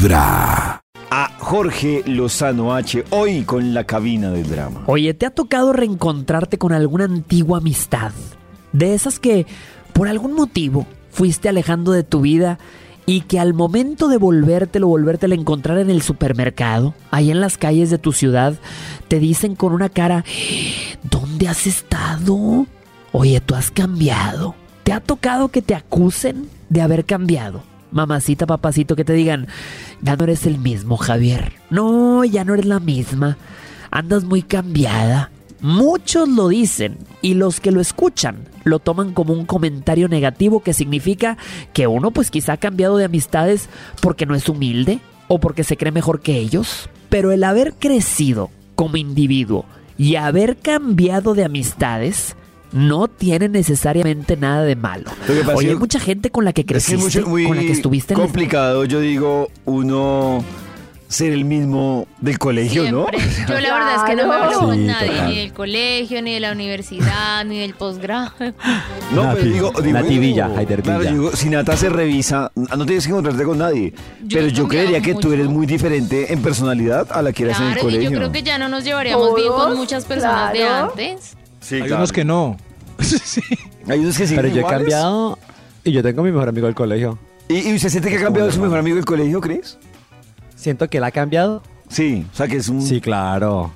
Vibra. 0.00 0.80
A 1.10 1.30
Jorge 1.38 2.02
Lozano 2.06 2.74
H, 2.74 3.04
hoy 3.10 3.42
con 3.42 3.74
la 3.74 3.84
cabina 3.84 4.30
del 4.30 4.48
drama. 4.48 4.82
Oye, 4.86 5.12
¿te 5.12 5.26
ha 5.26 5.30
tocado 5.30 5.74
reencontrarte 5.74 6.56
con 6.56 6.72
alguna 6.72 7.04
antigua 7.04 7.58
amistad? 7.58 8.12
De 8.72 8.94
esas 8.94 9.18
que, 9.18 9.46
por 9.92 10.08
algún 10.08 10.32
motivo, 10.32 10.86
fuiste 11.10 11.50
alejando 11.50 11.92
de 11.92 12.02
tu 12.02 12.22
vida 12.22 12.58
y 13.04 13.22
que 13.22 13.38
al 13.38 13.52
momento 13.52 14.08
de 14.08 14.16
volvértelo, 14.16 14.88
volvértelo 14.88 15.34
a 15.34 15.38
encontrar 15.38 15.76
en 15.76 15.90
el 15.90 16.00
supermercado, 16.00 16.94
ahí 17.10 17.30
en 17.30 17.42
las 17.42 17.58
calles 17.58 17.90
de 17.90 17.98
tu 17.98 18.12
ciudad, 18.12 18.54
te 19.08 19.18
dicen 19.18 19.54
con 19.54 19.74
una 19.74 19.90
cara, 19.90 20.24
¿dónde 21.10 21.46
has 21.46 21.66
estado? 21.66 22.66
Oye, 23.12 23.38
tú 23.42 23.54
has 23.54 23.70
cambiado. 23.70 24.54
¿Te 24.82 24.94
ha 24.94 25.00
tocado 25.00 25.48
que 25.48 25.60
te 25.60 25.74
acusen 25.74 26.48
de 26.70 26.80
haber 26.80 27.04
cambiado? 27.04 27.69
Mamacita, 27.92 28.46
papacito, 28.46 28.96
que 28.96 29.04
te 29.04 29.12
digan, 29.12 29.48
ya 30.00 30.16
no 30.16 30.24
eres 30.24 30.46
el 30.46 30.58
mismo, 30.58 30.96
Javier. 30.96 31.52
No, 31.70 32.24
ya 32.24 32.44
no 32.44 32.54
eres 32.54 32.66
la 32.66 32.80
misma. 32.80 33.36
Andas 33.90 34.24
muy 34.24 34.42
cambiada. 34.42 35.30
Muchos 35.60 36.28
lo 36.28 36.48
dicen 36.48 36.98
y 37.20 37.34
los 37.34 37.60
que 37.60 37.70
lo 37.70 37.80
escuchan 37.80 38.48
lo 38.64 38.78
toman 38.78 39.12
como 39.12 39.34
un 39.34 39.44
comentario 39.44 40.08
negativo 40.08 40.62
que 40.62 40.72
significa 40.72 41.36
que 41.74 41.86
uno 41.86 42.12
pues 42.12 42.30
quizá 42.30 42.54
ha 42.54 42.56
cambiado 42.56 42.96
de 42.96 43.04
amistades 43.04 43.68
porque 44.00 44.24
no 44.24 44.34
es 44.34 44.48
humilde 44.48 45.00
o 45.28 45.38
porque 45.38 45.64
se 45.64 45.76
cree 45.76 45.92
mejor 45.92 46.20
que 46.20 46.38
ellos. 46.38 46.88
Pero 47.10 47.30
el 47.32 47.44
haber 47.44 47.74
crecido 47.74 48.50
como 48.74 48.96
individuo 48.96 49.66
y 49.98 50.16
haber 50.16 50.56
cambiado 50.56 51.34
de 51.34 51.44
amistades 51.44 52.36
no 52.72 53.08
tiene 53.08 53.48
necesariamente 53.48 54.36
nada 54.36 54.62
de 54.64 54.76
malo. 54.76 55.10
Lo 55.28 55.34
que 55.34 55.40
pasa 55.40 55.54
Oye, 55.56 55.70
hay 55.70 55.76
mucha 55.76 55.98
gente 56.00 56.30
con 56.30 56.44
la 56.44 56.52
que 56.52 56.60
Es 56.62 56.66
que 56.66 56.76
es 56.76 56.84
creciste, 56.86 57.20
mucho- 57.20 57.28
muy 57.28 57.44
con 57.46 57.56
la 57.56 57.62
que 57.62 57.72
estuviste 57.72 58.14
en 58.14 58.20
la- 58.20 58.24
complicado, 58.26 58.84
yo 58.84 59.00
digo, 59.00 59.48
uno 59.64 60.44
ser 61.08 61.32
el 61.32 61.44
mismo 61.44 62.06
del 62.20 62.38
colegio, 62.38 62.82
Siempre. 62.84 63.18
¿no? 63.18 63.24
Yo 63.48 63.60
la 63.60 63.74
verdad 63.74 63.94
es 63.96 64.02
que 64.04 64.14
no 64.14 64.28
me 64.28 64.34
hablo 64.36 64.50
Sí, 64.60 64.64
con 64.64 64.86
nadie, 64.86 65.08
total. 65.08 65.28
ni 65.28 65.36
del 65.38 65.52
colegio, 65.52 66.22
ni 66.22 66.34
de 66.34 66.38
la 66.38 66.52
universidad, 66.52 67.44
ni 67.44 67.58
del 67.58 67.74
posgrado. 67.74 68.30
No, 69.12 69.24
Nati. 69.24 69.40
pero 69.40 69.52
digo, 69.52 69.72
digo 69.82 69.98
Nati 69.98 70.18
Villa, 70.20 70.46
digo, 70.46 70.58
Haider 70.60 70.82
claro, 70.84 71.02
digo, 71.02 71.32
si 71.34 71.48
Nata 71.48 71.76
se 71.76 71.88
revisa, 71.88 72.52
no 72.54 72.86
tienes 72.86 73.04
que 73.04 73.10
encontrarte 73.10 73.42
con 73.42 73.58
nadie. 73.58 73.92
Yo 74.22 74.38
pero 74.38 74.46
yo 74.46 74.68
creería 74.68 75.00
que 75.00 75.16
tú 75.16 75.32
eres 75.32 75.48
muy 75.48 75.66
diferente 75.66 76.32
en 76.32 76.40
personalidad 76.42 77.08
a 77.10 77.20
la 77.22 77.32
que 77.32 77.42
eras 77.42 77.58
en 77.58 77.64
el 77.66 77.72
Claro, 77.72 77.88
y 77.88 77.92
colegio. 77.92 78.10
yo 78.12 78.16
creo 78.16 78.30
que 78.30 78.42
ya 78.44 78.58
no 78.58 78.68
nos 78.68 78.84
llevaríamos 78.84 79.34
bien 79.34 79.48
con 79.48 79.76
muchas 79.76 80.04
personas 80.04 80.52
de 80.52 80.64
antes. 80.64 81.36
Sí, 81.60 81.76
Hay 81.76 81.82
claro. 81.82 81.96
unos 81.96 82.12
que 82.12 82.24
no. 82.24 82.56
Hay 83.88 83.98
unos 84.00 84.16
que 84.18 84.26
sí. 84.26 84.34
Pero 84.34 84.48
yo 84.48 84.60
he 84.62 84.64
cambiado 84.64 85.38
y 85.84 85.92
yo 85.92 86.02
tengo 86.02 86.20
a 86.20 86.24
mi 86.24 86.30
mejor 86.32 86.48
amigo 86.48 86.66
del 86.66 86.74
colegio. 86.74 87.18
¿Y, 87.48 87.68
y 87.70 87.74
usted 87.74 87.88
siente 87.88 88.10
que 88.10 88.16
ha 88.16 88.22
cambiado 88.22 88.50
su 88.50 88.60
mejor 88.60 88.78
amigo 88.78 88.96
del 88.96 89.04
colegio, 89.04 89.40
Cris? 89.40 89.78
Siento 90.54 90.88
que 90.88 90.98
él 90.98 91.04
ha 91.04 91.10
cambiado. 91.10 91.62
Sí, 91.88 92.24
o 92.32 92.36
sea 92.36 92.46
que 92.46 92.56
es 92.56 92.68
un... 92.68 92.80
Sí, 92.82 93.00
claro. 93.00 93.72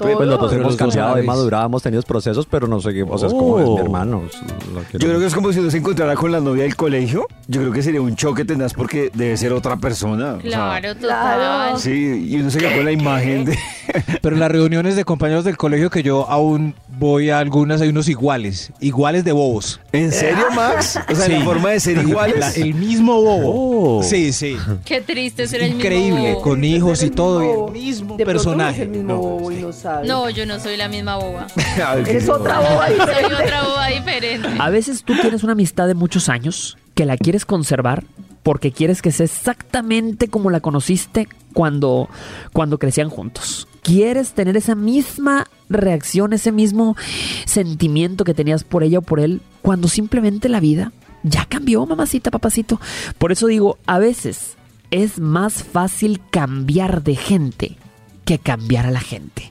¿Todos? 0.00 0.16
Pues 0.16 0.28
los 0.28 0.40
dos 0.40 0.50
Pero 0.50 0.62
hemos 0.62 0.76
cambiado, 0.76 1.16
hemos 1.16 1.26
madurado, 1.26 1.66
hemos 1.66 1.82
tenido 1.82 2.02
procesos, 2.02 2.46
pero 2.50 2.66
no 2.66 2.80
seguimos. 2.80 3.14
O 3.14 3.18
sea, 3.18 3.28
es 3.28 3.34
como 3.34 3.58
es 3.60 3.66
Oh. 3.68 3.74
mi 3.76 3.80
hermano. 3.82 4.22
es 4.26 4.40
lo 4.72 4.82
Yo 4.98 5.06
creo 5.08 5.20
que 5.20 5.26
es 5.26 5.34
como 5.34 5.52
si 5.52 5.58
uno 5.60 5.70
se 5.70 5.78
encontrara 5.78 6.14
con 6.14 6.32
la 6.32 6.40
novia 6.40 6.62
del 6.64 6.76
colegio. 6.76 7.26
Yo 7.48 7.60
creo 7.60 7.72
que 7.72 7.82
sería 7.82 8.00
un 8.00 8.16
choque 8.16 8.44
tenaz 8.44 8.72
porque 8.74 9.10
debe 9.14 9.36
ser 9.36 9.52
otra 9.52 9.76
persona. 9.76 10.34
o 10.34 10.40
sea, 10.40 10.50
Claro, 10.50 10.94
Claro. 10.98 11.42
total. 11.74 11.78
sí, 11.80 12.26
y 12.30 12.36
uno 12.40 12.50
se 12.50 12.58
queda 12.58 12.74
con 12.76 12.84
la 12.84 12.92
imagen 12.92 13.44
de... 13.44 13.58
Pero 14.22 14.36
en 14.36 14.40
las 14.40 14.50
reuniones 14.50 14.96
de 14.96 15.04
compañeros 15.04 15.44
del 15.44 15.56
colegio 15.56 15.90
que 15.90 16.02
yo 16.02 16.28
aún 16.30 16.74
voy 16.98 17.30
a 17.30 17.38
algunas, 17.38 17.80
hay 17.80 17.88
unos 17.88 18.08
iguales. 18.08 18.72
Iguales 18.80 19.24
de 19.24 19.32
bobos. 19.32 19.80
¿En 19.92 20.12
serio, 20.12 20.44
Max? 20.54 20.98
O 21.10 21.14
sea, 21.14 21.26
Sí. 21.26 21.32
la 21.32 21.40
forma 21.44 21.70
de 21.70 21.80
ser 21.80 21.98
iguales. 21.98 22.38
La- 22.38 22.50
el 22.52 22.74
mismo 22.74 23.20
bobo. 23.20 23.98
Oh. 23.98 24.02
Sí, 24.02 24.32
sí. 24.32 24.56
Qué 24.84 25.00
triste 25.00 25.46
ser 25.48 25.62
el 25.62 25.72
Increíble, 25.74 26.20
mismo. 26.28 26.40
con 26.42 26.62
hijos 26.64 27.02
y 27.02 27.10
todo. 27.10 27.40
mismo- 27.40 27.66
Y 27.74 27.78
el 27.78 27.84
mismo 27.86 28.16
de 28.16 28.24
personaje. 28.26 28.82
el 28.82 28.88
mismo 28.90 29.12
No, 29.14 29.18
bobo 29.18 29.50
y 29.52 29.56
sí. 29.56 29.62
no 29.62 29.72
sabe. 29.72 29.89
No, 30.04 30.30
yo 30.30 30.46
no 30.46 30.58
soy 30.60 30.76
la 30.76 30.88
misma 30.88 31.16
boba. 31.16 31.46
Ay, 31.86 32.02
qué 32.04 32.10
Eres 32.12 32.28
horror. 32.28 32.40
otra 32.42 32.58
boba 32.60 32.86
Soy 32.88 32.98
diferente. 32.98 33.34
otra 33.44 33.62
boba 33.64 33.86
diferente. 33.88 34.48
A 34.58 34.70
veces 34.70 35.02
tú 35.04 35.14
tienes 35.20 35.42
una 35.42 35.52
amistad 35.52 35.86
de 35.86 35.94
muchos 35.94 36.28
años 36.28 36.76
que 36.94 37.06
la 37.06 37.16
quieres 37.16 37.44
conservar 37.44 38.04
porque 38.42 38.72
quieres 38.72 39.02
que 39.02 39.12
sea 39.12 39.24
exactamente 39.26 40.28
como 40.28 40.50
la 40.50 40.60
conociste 40.60 41.28
cuando, 41.52 42.08
cuando 42.52 42.78
crecían 42.78 43.10
juntos. 43.10 43.68
Quieres 43.82 44.32
tener 44.32 44.56
esa 44.56 44.74
misma 44.74 45.46
reacción, 45.68 46.32
ese 46.32 46.50
mismo 46.52 46.96
sentimiento 47.44 48.24
que 48.24 48.34
tenías 48.34 48.64
por 48.64 48.82
ella 48.82 48.98
o 48.98 49.02
por 49.02 49.20
él 49.20 49.40
cuando 49.62 49.88
simplemente 49.88 50.48
la 50.48 50.60
vida 50.60 50.92
ya 51.22 51.44
cambió, 51.46 51.84
mamacita, 51.84 52.30
papacito. 52.30 52.80
Por 53.18 53.32
eso 53.32 53.46
digo, 53.46 53.78
a 53.86 53.98
veces 53.98 54.56
es 54.90 55.18
más 55.18 55.62
fácil 55.62 56.20
cambiar 56.30 57.02
de 57.02 57.16
gente 57.16 57.76
que 58.24 58.38
cambiar 58.38 58.86
a 58.86 58.90
la 58.90 59.00
gente. 59.00 59.50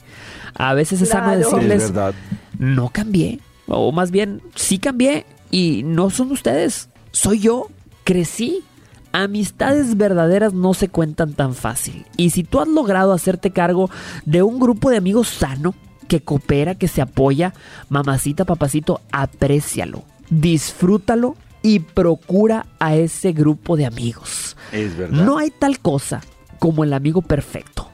A 0.55 0.73
veces 0.73 1.01
es 1.01 1.09
sano 1.09 1.33
Claro. 1.33 1.49
Sí, 1.49 1.55
es 1.55 1.69
decirles, 1.69 2.13
no 2.57 2.89
cambié. 2.89 3.39
O 3.67 3.91
más 3.91 4.11
bien, 4.11 4.41
sí 4.55 4.79
cambié. 4.79 5.25
Y 5.51 5.83
no 5.83 6.09
son 6.09 6.31
ustedes. 6.31 6.89
Soy 7.11 7.39
yo. 7.39 7.67
Crecí. 8.03 8.63
Amistades 9.11 9.97
verdaderas 9.97 10.53
no 10.53 10.73
se 10.73 10.87
cuentan 10.87 11.33
tan 11.33 11.55
fácil. 11.55 12.05
Y 12.15 12.29
si 12.29 12.43
tú 12.43 12.59
has 12.59 12.67
logrado 12.67 13.11
hacerte 13.13 13.51
cargo 13.51 13.89
de 14.25 14.43
un 14.43 14.59
grupo 14.59 14.91
de 14.91 14.97
amigos 14.97 15.29
sano, 15.29 15.73
que 16.09 16.21
coopera, 16.21 16.75
que 16.75 16.87
se 16.89 17.01
apoya, 17.01 17.53
mamacita, 17.87 18.43
papacito, 18.43 18.99
aprécialo, 19.11 20.03
disfrútalo 20.29 21.35
y 21.61 21.79
procura 21.79 22.65
a 22.79 22.95
ese 22.95 23.31
grupo 23.31 23.77
de 23.77 23.85
amigos. 23.85 24.57
Es 24.71 24.97
verdad. 24.97 25.23
No 25.23 25.37
hay 25.37 25.51
tal 25.51 25.79
cosa 25.79 26.21
como 26.57 26.83
el 26.83 26.93
amigo 26.93 27.21
perfecto, 27.21 27.89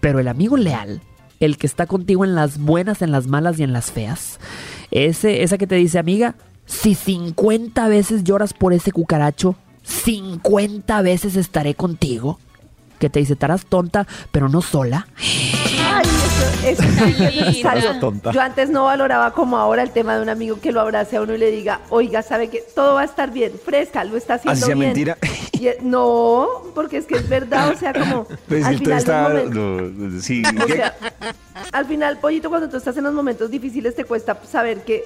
pero 0.00 0.18
el 0.18 0.28
amigo 0.28 0.56
leal, 0.56 1.00
el 1.40 1.56
que 1.58 1.66
está 1.66 1.86
contigo 1.86 2.24
en 2.24 2.34
las 2.34 2.58
buenas, 2.58 3.02
en 3.02 3.12
las 3.12 3.26
malas 3.26 3.58
y 3.58 3.62
en 3.62 3.72
las 3.72 3.90
feas, 3.92 4.38
ese, 4.90 5.42
esa 5.42 5.58
que 5.58 5.66
te 5.66 5.74
dice, 5.76 5.98
amiga, 5.98 6.34
si 6.66 6.94
50 6.94 7.88
veces 7.88 8.24
lloras 8.24 8.52
por 8.52 8.72
ese 8.72 8.92
cucaracho, 8.92 9.54
50 9.84 11.00
veces 11.02 11.36
estaré 11.36 11.74
contigo. 11.74 12.38
Que 12.98 13.08
te 13.08 13.20
dice, 13.20 13.34
estarás 13.34 13.64
tonta, 13.64 14.08
pero 14.32 14.48
no 14.48 14.60
sola. 14.60 15.06
Ay, 15.16 16.04
eso, 16.04 16.66
eso 16.66 16.82
es 16.82 16.98
súper 16.98 17.32
linda. 17.32 17.46
necesario. 17.46 18.00
Tonta. 18.00 18.32
Yo 18.32 18.40
antes 18.40 18.70
no 18.70 18.84
valoraba 18.84 19.32
como 19.32 19.56
ahora 19.56 19.84
el 19.84 19.92
tema 19.92 20.16
de 20.16 20.22
un 20.22 20.28
amigo 20.28 20.58
que 20.60 20.72
lo 20.72 20.80
abrace 20.80 21.16
a 21.16 21.22
uno 21.22 21.32
y 21.34 21.38
le 21.38 21.50
diga, 21.52 21.80
oiga, 21.90 22.22
sabe 22.22 22.48
que 22.50 22.60
todo 22.74 22.94
va 22.94 23.02
a 23.02 23.04
estar 23.04 23.30
bien, 23.32 23.52
fresca, 23.64 24.02
lo 24.02 24.16
está 24.16 24.34
haciendo 24.34 24.52
Así 24.52 24.62
sea 24.62 24.74
bien. 24.74 24.88
mentira. 24.88 25.16
Y, 25.60 25.68
no, 25.82 26.46
porque 26.74 26.98
es 26.98 27.06
que 27.06 27.16
es 27.16 27.28
verdad, 27.28 27.70
o 27.70 27.76
sea, 27.78 27.92
como 27.92 28.26
Pues 28.48 28.64
al 28.64 28.74
si 28.74 28.78
tú 28.78 28.84
final 28.84 28.98
está... 28.98 29.28
los 29.28 29.44
momentos- 29.54 29.92
no, 30.14 30.20
sí, 30.20 30.42
O 30.54 31.76
al 31.76 31.86
final, 31.86 32.18
pollito, 32.18 32.48
cuando 32.48 32.68
tú 32.68 32.76
estás 32.76 32.96
en 32.96 33.04
los 33.04 33.12
momentos 33.12 33.50
difíciles, 33.50 33.94
te 33.94 34.04
cuesta 34.04 34.38
saber 34.50 34.82
que 34.84 35.04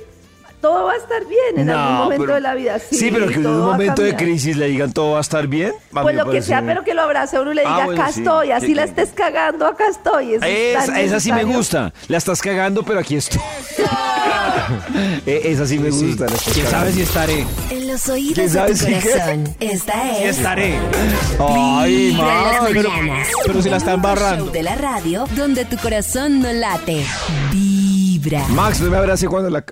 todo 0.60 0.84
va 0.84 0.92
a 0.92 0.96
estar 0.96 1.24
bien 1.26 1.58
en 1.58 1.66
No, 1.66 1.76
algún 1.76 1.96
momento 2.04 2.22
pero- 2.24 2.34
de 2.36 2.40
la 2.40 2.54
vida. 2.54 2.78
Sí, 2.78 3.10
pero 3.12 3.26
que 3.26 3.34
en 3.34 3.46
un 3.46 3.60
momento 3.62 4.00
de 4.02 4.14
crisis 4.14 4.56
le 4.56 4.66
digan 4.68 4.92
todo 4.92 5.12
va 5.12 5.18
a 5.18 5.20
estar 5.22 5.48
bien. 5.48 5.72
a 5.92 6.02
Pues 6.02 6.14
lo 6.14 6.30
que 6.30 6.40
sea, 6.40 6.62
pero 6.64 6.84
que 6.84 6.94
lo 6.94 7.02
abrace 7.02 7.40
uno 7.40 7.50
y 7.50 7.56
le 7.56 7.62
Ah, 7.66 7.72
diga, 7.72 7.84
bueno, 7.86 8.00
acá 8.02 8.12
sí. 8.12 8.20
estoy, 8.20 8.50
así 8.52 8.66
Sí, 8.66 8.74
la 8.74 8.84
estés 8.84 9.10
cagando, 9.10 9.66
acá 9.66 9.86
estoy. 9.88 10.34
Es 10.34 10.42
esa 10.42 11.18
sí 11.18 11.32
me 11.32 11.42
gusta. 11.44 11.92
La 12.06 12.18
estás 12.18 12.40
cagando, 12.40 12.84
pero 12.84 13.00
aquí 13.00 13.16
estoy. 13.16 13.40
Eh, 15.26 15.42
esa 15.44 15.66
sí 15.66 15.78
me 15.78 15.90
Sí. 15.92 16.06
gusta. 16.08 16.26
estás 16.26 16.54
¿Quién 16.54 16.66
sabe 16.66 16.92
si 16.92 17.02
estaré? 17.02 17.46
En 17.70 17.88
los 17.88 18.02
¿Quién 18.02 18.14
oídos 18.14 18.36
de 18.36 18.48
sabe 18.48 18.70
tu 18.72 18.76
si 18.78 18.86
qué? 18.86 19.10
corazón. 19.10 19.56
Esta 19.60 19.92
Sí 19.92 20.22
es. 20.24 20.36
estaré. 20.38 20.74
Ay, 21.38 21.96
Vibra 22.08 22.20
en 22.22 22.26
las 22.26 22.62
Max. 22.62 22.70
pero- 22.74 22.90
pero 23.46 23.62
si 23.62 23.70
la 23.70 23.76
está 23.76 23.90
El 23.92 23.96
único 23.98 24.08
embarrando. 24.10 24.44
show 24.46 24.52
de 24.52 24.62
la 24.62 24.74
radio 24.74 25.24
donde 25.36 25.64
tu 25.64 25.76
corazón 25.78 26.40
no 26.40 26.52
late. 26.52 27.04
Vibra. 27.52 28.46
Max, 28.48 28.80
no 28.80 28.90
me 28.90 28.96
abrace 28.96 29.26
cuando 29.28 29.50
la 29.50 29.62